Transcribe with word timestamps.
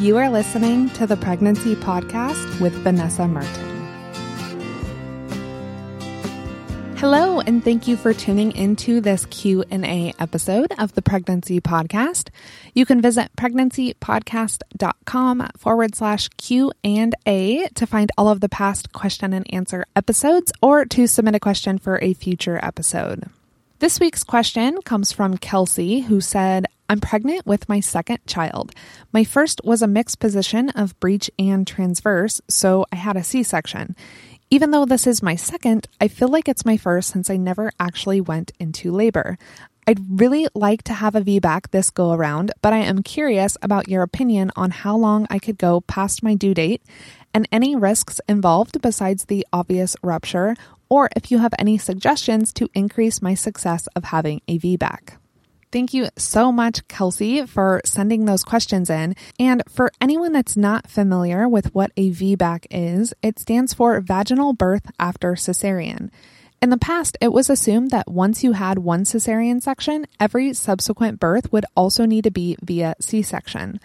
You 0.00 0.16
are 0.16 0.30
listening 0.30 0.88
to 0.90 1.06
the 1.06 1.16
Pregnancy 1.18 1.76
Podcast 1.76 2.58
with 2.58 2.72
Vanessa 2.72 3.28
Martin. 3.28 3.86
Hello 6.96 7.40
and 7.40 7.62
thank 7.62 7.86
you 7.86 7.98
for 7.98 8.14
tuning 8.14 8.52
into 8.52 9.02
this 9.02 9.26
Q&A 9.26 10.14
episode 10.18 10.72
of 10.78 10.94
the 10.94 11.02
Pregnancy 11.02 11.60
Podcast. 11.60 12.30
You 12.74 12.86
can 12.86 13.02
visit 13.02 13.30
pregnancypodcast.com 13.36 15.48
forward 15.58 15.94
slash 15.94 16.30
Q 16.30 16.72
and 16.82 17.14
A 17.26 17.68
to 17.74 17.86
find 17.86 18.10
all 18.16 18.30
of 18.30 18.40
the 18.40 18.48
past 18.48 18.94
question 18.94 19.34
and 19.34 19.52
answer 19.52 19.84
episodes 19.94 20.50
or 20.62 20.86
to 20.86 21.06
submit 21.06 21.34
a 21.34 21.40
question 21.40 21.76
for 21.76 21.98
a 22.00 22.14
future 22.14 22.58
episode. 22.62 23.28
This 23.80 24.00
week's 24.00 24.24
question 24.24 24.82
comes 24.82 25.10
from 25.10 25.38
Kelsey, 25.38 26.00
who 26.00 26.20
said, 26.20 26.66
I'm 26.90 26.98
pregnant 26.98 27.46
with 27.46 27.68
my 27.68 27.78
second 27.78 28.18
child. 28.26 28.72
My 29.12 29.22
first 29.22 29.60
was 29.62 29.80
a 29.80 29.86
mixed 29.86 30.18
position 30.18 30.70
of 30.70 30.98
breech 30.98 31.30
and 31.38 31.64
transverse, 31.64 32.40
so 32.48 32.84
I 32.90 32.96
had 32.96 33.16
a 33.16 33.22
C 33.22 33.44
section. 33.44 33.94
Even 34.50 34.72
though 34.72 34.84
this 34.86 35.06
is 35.06 35.22
my 35.22 35.36
second, 35.36 35.86
I 36.00 36.08
feel 36.08 36.26
like 36.26 36.48
it's 36.48 36.64
my 36.64 36.76
first 36.76 37.12
since 37.12 37.30
I 37.30 37.36
never 37.36 37.70
actually 37.78 38.20
went 38.20 38.50
into 38.58 38.90
labor. 38.90 39.38
I'd 39.86 40.20
really 40.20 40.48
like 40.52 40.82
to 40.82 40.92
have 40.94 41.14
a 41.14 41.20
VBAC 41.20 41.70
this 41.70 41.90
go 41.90 42.10
around, 42.10 42.50
but 42.60 42.72
I 42.72 42.78
am 42.78 43.04
curious 43.04 43.56
about 43.62 43.88
your 43.88 44.02
opinion 44.02 44.50
on 44.56 44.72
how 44.72 44.96
long 44.96 45.28
I 45.30 45.38
could 45.38 45.58
go 45.58 45.82
past 45.82 46.24
my 46.24 46.34
due 46.34 46.54
date 46.54 46.82
and 47.32 47.46
any 47.52 47.76
risks 47.76 48.20
involved 48.28 48.82
besides 48.82 49.26
the 49.26 49.46
obvious 49.52 49.94
rupture, 50.02 50.56
or 50.88 51.08
if 51.14 51.30
you 51.30 51.38
have 51.38 51.54
any 51.56 51.78
suggestions 51.78 52.52
to 52.54 52.68
increase 52.74 53.22
my 53.22 53.34
success 53.34 53.86
of 53.94 54.06
having 54.06 54.42
a 54.48 54.58
VBAC. 54.58 55.20
Thank 55.72 55.94
you 55.94 56.08
so 56.16 56.50
much, 56.50 56.86
Kelsey, 56.88 57.46
for 57.46 57.80
sending 57.84 58.24
those 58.24 58.42
questions 58.42 58.90
in. 58.90 59.14
And 59.38 59.62
for 59.68 59.92
anyone 60.00 60.32
that's 60.32 60.56
not 60.56 60.90
familiar 60.90 61.48
with 61.48 61.72
what 61.72 61.92
a 61.96 62.10
VBAC 62.10 62.66
is, 62.72 63.14
it 63.22 63.38
stands 63.38 63.72
for 63.72 64.00
vaginal 64.00 64.52
birth 64.52 64.90
after 64.98 65.34
cesarean. 65.34 66.10
In 66.60 66.70
the 66.70 66.76
past, 66.76 67.16
it 67.20 67.32
was 67.32 67.48
assumed 67.48 67.92
that 67.92 68.10
once 68.10 68.42
you 68.42 68.52
had 68.52 68.78
one 68.78 69.04
cesarean 69.04 69.62
section, 69.62 70.06
every 70.18 70.52
subsequent 70.54 71.20
birth 71.20 71.52
would 71.52 71.64
also 71.76 72.04
need 72.04 72.24
to 72.24 72.32
be 72.32 72.56
via 72.60 72.96
C 73.00 73.22
section. 73.22 73.78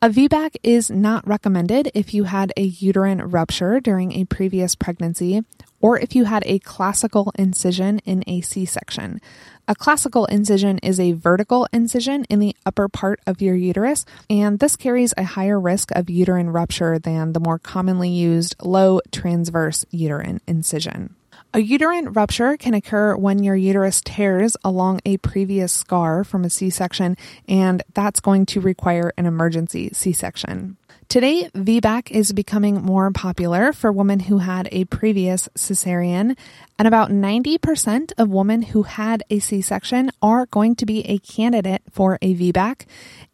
A 0.00 0.10
VBAC 0.10 0.58
is 0.62 0.92
not 0.92 1.26
recommended 1.26 1.90
if 1.92 2.14
you 2.14 2.22
had 2.22 2.52
a 2.56 2.62
uterine 2.62 3.20
rupture 3.20 3.80
during 3.80 4.12
a 4.12 4.26
previous 4.26 4.76
pregnancy 4.76 5.42
or 5.80 5.98
if 5.98 6.14
you 6.14 6.26
had 6.26 6.44
a 6.46 6.60
classical 6.60 7.32
incision 7.36 7.98
in 8.04 8.22
a 8.28 8.40
C 8.40 8.64
section. 8.64 9.20
A 9.66 9.74
classical 9.74 10.24
incision 10.26 10.78
is 10.84 11.00
a 11.00 11.14
vertical 11.14 11.66
incision 11.72 12.22
in 12.30 12.38
the 12.38 12.54
upper 12.64 12.88
part 12.88 13.18
of 13.26 13.42
your 13.42 13.56
uterus, 13.56 14.06
and 14.30 14.60
this 14.60 14.76
carries 14.76 15.14
a 15.16 15.24
higher 15.24 15.58
risk 15.58 15.90
of 15.96 16.08
uterine 16.08 16.50
rupture 16.50 17.00
than 17.00 17.32
the 17.32 17.40
more 17.40 17.58
commonly 17.58 18.08
used 18.08 18.54
low 18.62 19.00
transverse 19.10 19.84
uterine 19.90 20.40
incision. 20.46 21.16
A 21.54 21.60
uterine 21.60 22.12
rupture 22.12 22.56
can 22.56 22.74
occur 22.74 23.16
when 23.16 23.42
your 23.42 23.56
uterus 23.56 24.00
tears 24.04 24.56
along 24.62 25.00
a 25.04 25.16
previous 25.18 25.72
scar 25.72 26.24
from 26.24 26.44
a 26.44 26.50
C 26.50 26.70
section, 26.70 27.16
and 27.48 27.82
that's 27.94 28.20
going 28.20 28.46
to 28.46 28.60
require 28.60 29.12
an 29.16 29.26
emergency 29.26 29.90
C 29.92 30.12
section. 30.12 30.76
Today, 31.08 31.48
VBAC 31.54 32.10
is 32.10 32.34
becoming 32.34 32.82
more 32.82 33.10
popular 33.10 33.72
for 33.72 33.90
women 33.90 34.20
who 34.20 34.38
had 34.38 34.68
a 34.70 34.84
previous 34.84 35.48
cesarean, 35.56 36.36
and 36.78 36.86
about 36.86 37.10
90% 37.10 38.12
of 38.18 38.28
women 38.28 38.60
who 38.60 38.82
had 38.82 39.22
a 39.30 39.38
C 39.38 39.62
section 39.62 40.10
are 40.20 40.44
going 40.44 40.76
to 40.76 40.84
be 40.84 41.00
a 41.08 41.18
candidate 41.18 41.80
for 41.90 42.18
a 42.20 42.34
VBAC, 42.34 42.84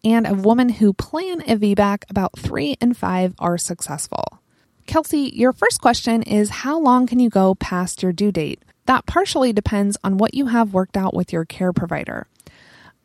and 0.05 0.25
of 0.25 0.45
women 0.45 0.69
who 0.69 0.93
plan 0.93 1.41
a 1.41 1.57
VBAC, 1.57 2.05
about 2.09 2.39
three 2.39 2.77
in 2.81 2.95
five 2.95 3.35
are 3.41 3.59
successful. 3.59 4.39
Kelsey, 4.87 5.33
your 5.35 5.53
first 5.53 5.81
question 5.81 6.23
is 6.23 6.51
how 6.51 6.79
long 6.79 7.07
can 7.07 7.19
you 7.19 7.31
go 7.31 7.55
past 7.55 8.03
your 8.03 8.13
due 8.13 8.31
date? 8.31 8.63
That 8.87 9.07
partially 9.07 9.53
depends 9.53 9.97
on 10.05 10.19
what 10.19 10.35
you 10.35 10.47
have 10.47 10.75
worked 10.75 10.97
out 10.97 11.15
with 11.15 11.33
your 11.33 11.45
care 11.45 11.73
provider. 11.73 12.27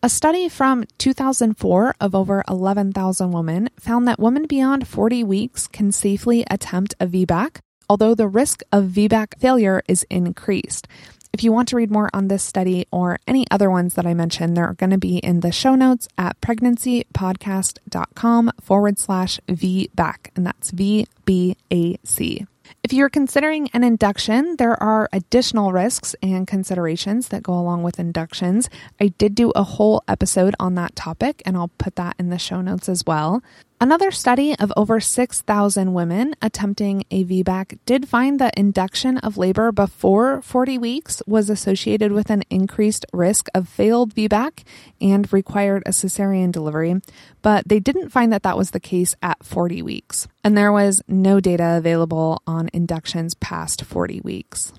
A 0.03 0.09
study 0.09 0.49
from 0.49 0.85
2004 0.97 1.95
of 1.99 2.15
over 2.15 2.43
11,000 2.49 3.31
women 3.31 3.69
found 3.79 4.07
that 4.07 4.19
women 4.19 4.45
beyond 4.45 4.87
40 4.87 5.23
weeks 5.23 5.67
can 5.67 5.91
safely 5.91 6.45
attempt 6.49 6.95
a 6.99 7.07
VBAC, 7.07 7.57
although 7.89 8.13
the 8.13 8.27
risk 8.27 8.61
of 8.71 8.85
VBAC 8.85 9.39
failure 9.39 9.81
is 9.87 10.05
increased. 10.09 10.87
If 11.31 11.43
you 11.43 11.51
want 11.51 11.67
to 11.69 11.75
read 11.75 11.91
more 11.91 12.09
on 12.11 12.27
this 12.27 12.43
study 12.43 12.87
or 12.91 13.19
any 13.27 13.45
other 13.51 13.69
ones 13.69 13.93
that 13.93 14.05
I 14.05 14.13
mentioned, 14.13 14.57
they're 14.57 14.73
going 14.73 14.89
to 14.89 14.97
be 14.97 15.19
in 15.19 15.41
the 15.41 15.51
show 15.51 15.75
notes 15.75 16.07
at 16.17 16.41
pregnancypodcast.com 16.41 18.51
forward 18.61 18.99
slash 18.99 19.39
VBAC, 19.47 20.15
and 20.35 20.45
that's 20.45 20.71
V 20.71 21.07
B 21.25 21.55
A 21.71 21.97
C. 22.03 22.45
If 22.83 22.93
you're 22.93 23.09
considering 23.09 23.69
an 23.73 23.83
induction, 23.83 24.55
there 24.57 24.81
are 24.81 25.09
additional 25.11 25.71
risks 25.71 26.15
and 26.21 26.47
considerations 26.47 27.29
that 27.29 27.43
go 27.43 27.53
along 27.53 27.83
with 27.83 27.99
inductions. 27.99 28.69
I 28.99 29.09
did 29.09 29.35
do 29.35 29.51
a 29.51 29.63
whole 29.63 30.03
episode 30.07 30.55
on 30.59 30.75
that 30.75 30.95
topic, 30.95 31.41
and 31.45 31.57
I'll 31.57 31.71
put 31.77 31.95
that 31.95 32.15
in 32.19 32.29
the 32.29 32.39
show 32.39 32.61
notes 32.61 32.89
as 32.89 33.05
well. 33.05 33.41
Another 33.81 34.11
study 34.11 34.59
of 34.59 34.73
over 34.75 34.99
6,000 34.99 35.93
women 35.93 36.35
attempting 36.41 37.05
a 37.11 37.23
VBAC 37.23 37.79
did 37.85 38.09
find 38.09 38.37
that 38.37 38.57
induction 38.57 39.17
of 39.19 39.37
labor 39.37 39.71
before 39.71 40.41
40 40.41 40.77
weeks 40.77 41.21
was 41.25 41.49
associated 41.49 42.11
with 42.11 42.29
an 42.29 42.43
increased 42.49 43.05
risk 43.13 43.47
of 43.55 43.69
failed 43.69 44.13
VBAC 44.13 44.65
and 44.99 45.31
required 45.31 45.83
a 45.85 45.91
cesarean 45.91 46.51
delivery, 46.51 46.99
but 47.41 47.69
they 47.69 47.79
didn't 47.79 48.09
find 48.09 48.33
that 48.33 48.43
that 48.43 48.57
was 48.57 48.71
the 48.71 48.81
case 48.81 49.15
at 49.21 49.45
40 49.45 49.81
weeks. 49.81 50.27
And 50.43 50.57
there 50.57 50.73
was 50.73 51.01
no 51.07 51.39
data 51.39 51.77
available 51.77 52.43
on 52.45 52.69
inductions 52.73 53.33
past 53.35 53.85
40 53.85 54.19
weeks. 54.19 54.73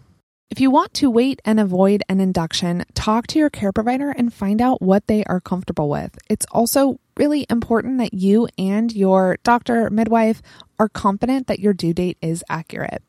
If 0.50 0.60
you 0.60 0.70
want 0.70 0.92
to 0.94 1.08
wait 1.08 1.40
and 1.44 1.60
avoid 1.60 2.02
an 2.08 2.20
induction, 2.20 2.84
talk 2.94 3.28
to 3.28 3.38
your 3.38 3.50
care 3.50 3.72
provider 3.72 4.10
and 4.10 4.34
find 4.34 4.60
out 4.60 4.82
what 4.82 5.06
they 5.06 5.22
are 5.24 5.40
comfortable 5.40 5.88
with. 5.88 6.18
It's 6.28 6.44
also 6.50 6.98
really 7.20 7.44
important 7.50 7.98
that 7.98 8.14
you 8.14 8.48
and 8.56 8.90
your 8.94 9.36
doctor, 9.44 9.90
midwife 9.90 10.40
are 10.78 10.88
confident 10.88 11.48
that 11.48 11.60
your 11.60 11.74
due 11.74 11.92
date 11.92 12.16
is 12.22 12.42
accurate. 12.48 13.02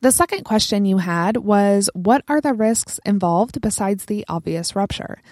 The 0.00 0.10
second 0.10 0.42
question 0.44 0.84
you 0.84 0.98
had 0.98 1.36
was 1.36 1.88
What 1.94 2.24
are 2.26 2.40
the 2.40 2.54
risks 2.54 2.98
involved 3.06 3.60
besides 3.60 4.06
the 4.06 4.24
obvious 4.28 4.74
rupture? 4.74 5.22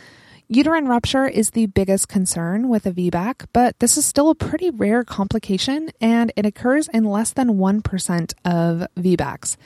Uterine 0.46 0.86
rupture 0.86 1.26
is 1.26 1.50
the 1.50 1.66
biggest 1.66 2.08
concern 2.08 2.68
with 2.68 2.86
a 2.86 2.92
VBAC, 2.92 3.46
but 3.52 3.78
this 3.80 3.98
is 3.98 4.06
still 4.06 4.30
a 4.30 4.34
pretty 4.34 4.70
rare 4.70 5.02
complication 5.02 5.90
and 6.00 6.32
it 6.36 6.46
occurs 6.46 6.88
in 6.88 7.04
less 7.04 7.32
than 7.32 7.58
1% 7.58 8.32
of 8.44 8.86
VBACs. 8.96 9.56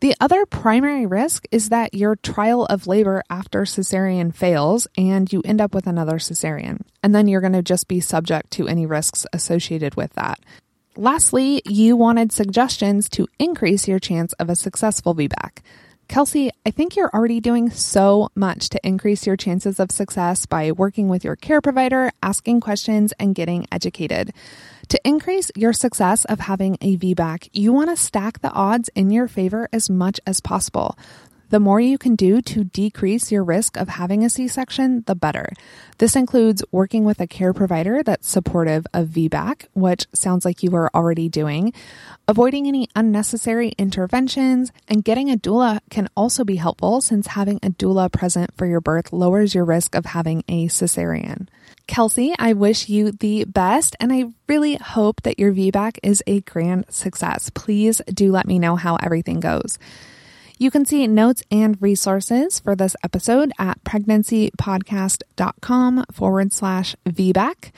The 0.00 0.14
other 0.18 0.46
primary 0.46 1.04
risk 1.04 1.44
is 1.50 1.68
that 1.68 1.92
your 1.92 2.16
trial 2.16 2.64
of 2.64 2.86
labor 2.86 3.22
after 3.28 3.62
cesarean 3.62 4.34
fails 4.34 4.88
and 4.96 5.30
you 5.30 5.42
end 5.44 5.60
up 5.60 5.74
with 5.74 5.86
another 5.86 6.16
cesarean. 6.16 6.80
And 7.02 7.14
then 7.14 7.28
you're 7.28 7.42
going 7.42 7.52
to 7.52 7.62
just 7.62 7.86
be 7.86 8.00
subject 8.00 8.50
to 8.52 8.66
any 8.66 8.86
risks 8.86 9.26
associated 9.34 9.96
with 9.96 10.14
that. 10.14 10.40
Lastly, 10.96 11.60
you 11.66 11.96
wanted 11.96 12.32
suggestions 12.32 13.10
to 13.10 13.28
increase 13.38 13.86
your 13.86 13.98
chance 13.98 14.32
of 14.34 14.48
a 14.48 14.56
successful 14.56 15.14
VBAC. 15.14 15.58
Kelsey, 16.08 16.50
I 16.66 16.70
think 16.70 16.96
you're 16.96 17.10
already 17.14 17.40
doing 17.40 17.70
so 17.70 18.30
much 18.34 18.70
to 18.70 18.80
increase 18.84 19.26
your 19.26 19.36
chances 19.36 19.78
of 19.78 19.92
success 19.92 20.46
by 20.46 20.72
working 20.72 21.08
with 21.08 21.24
your 21.24 21.36
care 21.36 21.60
provider, 21.60 22.10
asking 22.22 22.62
questions, 22.62 23.12
and 23.20 23.34
getting 23.34 23.66
educated. 23.70 24.32
To 24.90 25.00
increase 25.04 25.52
your 25.54 25.72
success 25.72 26.24
of 26.24 26.40
having 26.40 26.76
a 26.80 26.96
VBAC, 26.96 27.50
you 27.52 27.72
want 27.72 27.90
to 27.90 27.96
stack 27.96 28.40
the 28.40 28.50
odds 28.50 28.90
in 28.96 29.12
your 29.12 29.28
favor 29.28 29.68
as 29.72 29.88
much 29.88 30.18
as 30.26 30.40
possible. 30.40 30.98
The 31.50 31.60
more 31.60 31.80
you 31.80 31.96
can 31.96 32.16
do 32.16 32.42
to 32.42 32.64
decrease 32.64 33.30
your 33.30 33.44
risk 33.44 33.76
of 33.76 33.88
having 33.88 34.24
a 34.24 34.30
C 34.30 34.48
section, 34.48 35.04
the 35.06 35.14
better. 35.14 35.50
This 35.98 36.16
includes 36.16 36.64
working 36.72 37.04
with 37.04 37.20
a 37.20 37.28
care 37.28 37.52
provider 37.52 38.02
that's 38.02 38.28
supportive 38.28 38.84
of 38.92 39.08
VBAC, 39.08 39.66
which 39.74 40.08
sounds 40.12 40.44
like 40.44 40.64
you 40.64 40.74
are 40.74 40.90
already 40.92 41.28
doing, 41.28 41.72
avoiding 42.26 42.66
any 42.66 42.88
unnecessary 42.96 43.68
interventions, 43.78 44.72
and 44.88 45.04
getting 45.04 45.30
a 45.30 45.36
doula 45.36 45.78
can 45.90 46.08
also 46.16 46.44
be 46.44 46.56
helpful 46.56 47.00
since 47.00 47.28
having 47.28 47.60
a 47.62 47.70
doula 47.70 48.10
present 48.10 48.50
for 48.56 48.66
your 48.66 48.80
birth 48.80 49.12
lowers 49.12 49.54
your 49.54 49.64
risk 49.64 49.94
of 49.94 50.06
having 50.06 50.42
a 50.48 50.66
cesarean. 50.66 51.46
Kelsey, 51.90 52.32
I 52.38 52.52
wish 52.52 52.88
you 52.88 53.10
the 53.10 53.44
best, 53.46 53.96
and 53.98 54.12
I 54.12 54.26
really 54.46 54.76
hope 54.76 55.22
that 55.22 55.40
your 55.40 55.52
VBAC 55.52 55.98
is 56.04 56.22
a 56.24 56.40
grand 56.42 56.84
success. 56.88 57.50
Please 57.50 58.00
do 58.14 58.30
let 58.30 58.46
me 58.46 58.60
know 58.60 58.76
how 58.76 58.94
everything 59.02 59.40
goes. 59.40 59.76
You 60.56 60.70
can 60.70 60.84
see 60.84 61.08
notes 61.08 61.42
and 61.50 61.76
resources 61.82 62.60
for 62.60 62.76
this 62.76 62.94
episode 63.02 63.50
at 63.58 63.82
pregnancypodcast.com 63.82 66.04
forward 66.12 66.52
slash 66.52 66.94
VBAC. 67.08 67.72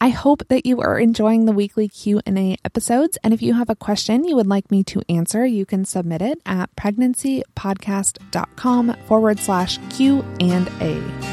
I 0.00 0.10
hope 0.10 0.46
that 0.46 0.64
you 0.64 0.80
are 0.80 1.00
enjoying 1.00 1.44
the 1.44 1.50
weekly 1.50 1.88
Q&A 1.88 2.56
episodes 2.64 3.18
and 3.24 3.34
if 3.34 3.42
you 3.42 3.54
have 3.54 3.70
a 3.70 3.74
question 3.74 4.22
you 4.22 4.36
would 4.36 4.46
like 4.46 4.70
me 4.70 4.84
to 4.84 5.02
answer, 5.08 5.44
you 5.44 5.66
can 5.66 5.84
submit 5.84 6.22
it 6.22 6.38
at 6.46 6.72
pregnancypodcast.com 6.76 8.96
forward 9.08 9.40
slash 9.40 9.80
Q&A. 9.90 11.31